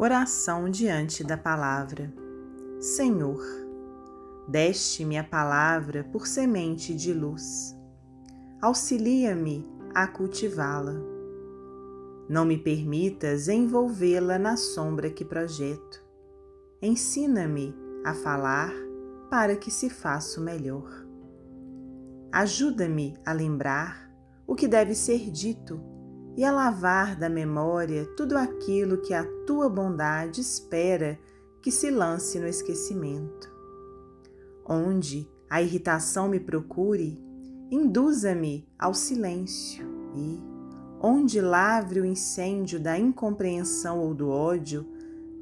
Oração 0.00 0.70
diante 0.70 1.24
da 1.24 1.36
palavra. 1.36 2.14
Senhor, 2.78 3.44
deste-me 4.46 5.18
a 5.18 5.24
palavra 5.24 6.04
por 6.04 6.24
semente 6.24 6.94
de 6.94 7.12
luz. 7.12 7.76
Auxilia-me 8.62 9.68
a 9.92 10.06
cultivá-la. 10.06 10.94
Não 12.28 12.44
me 12.44 12.56
permitas 12.56 13.48
envolvê-la 13.48 14.38
na 14.38 14.56
sombra 14.56 15.10
que 15.10 15.24
projeto. 15.24 16.00
Ensina-me 16.80 17.74
a 18.04 18.14
falar 18.14 18.72
para 19.28 19.56
que 19.56 19.68
se 19.68 19.90
faça 19.90 20.40
melhor. 20.40 20.88
Ajuda-me 22.30 23.16
a 23.26 23.32
lembrar 23.32 24.08
o 24.46 24.54
que 24.54 24.68
deve 24.68 24.94
ser 24.94 25.28
dito 25.28 25.87
e 26.38 26.44
a 26.44 26.52
lavar 26.52 27.16
da 27.16 27.28
memória 27.28 28.06
tudo 28.16 28.38
aquilo 28.38 28.98
que 28.98 29.12
a 29.12 29.24
tua 29.44 29.68
bondade 29.68 30.40
espera 30.40 31.18
que 31.60 31.68
se 31.72 31.90
lance 31.90 32.38
no 32.38 32.46
esquecimento. 32.46 33.52
Onde 34.64 35.28
a 35.50 35.60
irritação 35.60 36.28
me 36.28 36.38
procure, 36.38 37.20
induza-me 37.72 38.68
ao 38.78 38.94
silêncio 38.94 39.84
e, 40.14 40.40
onde 41.00 41.40
lavre 41.40 42.00
o 42.00 42.04
incêndio 42.04 42.78
da 42.78 42.96
incompreensão 42.96 43.98
ou 43.98 44.14
do 44.14 44.28
ódio, 44.28 44.86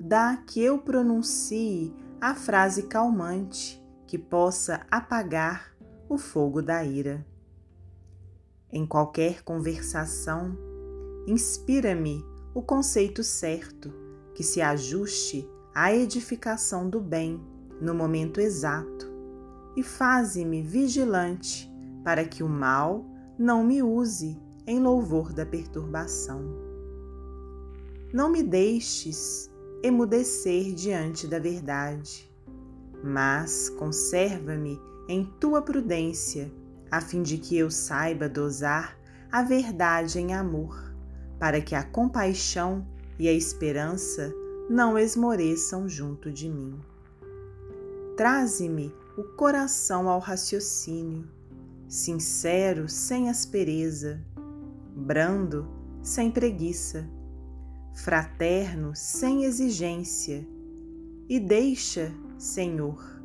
dá 0.00 0.38
que 0.46 0.62
eu 0.62 0.78
pronuncie 0.78 1.94
a 2.18 2.34
frase 2.34 2.84
calmante 2.84 3.84
que 4.06 4.16
possa 4.16 4.86
apagar 4.90 5.76
o 6.08 6.16
fogo 6.16 6.62
da 6.62 6.82
ira. 6.82 7.22
Em 8.72 8.86
qualquer 8.86 9.42
conversação, 9.42 10.65
inspira-me 11.26 12.24
o 12.54 12.62
conceito 12.62 13.24
certo 13.24 13.92
que 14.34 14.44
se 14.44 14.60
ajuste 14.60 15.48
à 15.74 15.92
edificação 15.92 16.88
do 16.88 17.00
bem 17.00 17.40
no 17.80 17.94
momento 17.94 18.40
exato 18.40 19.10
e 19.76 19.82
faze-me 19.82 20.62
vigilante 20.62 21.70
para 22.04 22.24
que 22.24 22.42
o 22.42 22.48
mal 22.48 23.04
não 23.38 23.64
me 23.64 23.82
use 23.82 24.40
em 24.66 24.80
louvor 24.80 25.32
da 25.32 25.44
perturbação. 25.44 26.40
Não 28.12 28.30
me 28.30 28.42
deixes 28.42 29.50
emudecer 29.82 30.72
diante 30.74 31.26
da 31.26 31.38
verdade, 31.38 32.32
mas 33.02 33.68
conserva-me 33.68 34.80
em 35.08 35.24
tua 35.38 35.60
prudência, 35.60 36.50
a 36.90 37.00
fim 37.00 37.22
de 37.22 37.36
que 37.36 37.56
eu 37.56 37.70
saiba 37.70 38.28
dosar 38.28 38.98
a 39.30 39.42
verdade 39.42 40.18
em 40.18 40.32
amor 40.32 40.95
para 41.38 41.60
que 41.60 41.74
a 41.74 41.82
compaixão 41.82 42.86
e 43.18 43.28
a 43.28 43.32
esperança 43.32 44.32
não 44.68 44.98
esmoreçam 44.98 45.88
junto 45.88 46.30
de 46.30 46.48
mim. 46.48 46.78
Traze-me 48.16 48.92
o 49.16 49.22
coração 49.22 50.08
ao 50.08 50.18
raciocínio, 50.18 51.28
sincero 51.88 52.88
sem 52.88 53.28
aspereza, 53.28 54.20
brando 54.94 55.68
sem 56.02 56.30
preguiça, 56.30 57.08
fraterno 57.94 58.92
sem 58.94 59.44
exigência, 59.44 60.46
e 61.28 61.40
deixa, 61.40 62.12
Senhor, 62.38 63.20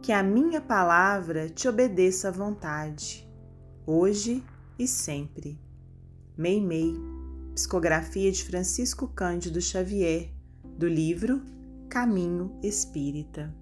que 0.00 0.10
a 0.10 0.22
minha 0.22 0.60
palavra 0.60 1.48
te 1.48 1.68
obedeça 1.68 2.28
à 2.28 2.30
vontade, 2.30 3.28
hoje 3.86 4.42
e 4.78 4.88
sempre. 4.88 5.60
Meimei. 6.36 7.21
Psicografia 7.54 8.32
de 8.32 8.44
Francisco 8.44 9.06
Cândido 9.08 9.60
Xavier, 9.60 10.30
do 10.78 10.88
livro 10.88 11.42
Caminho 11.90 12.58
Espírita. 12.62 13.54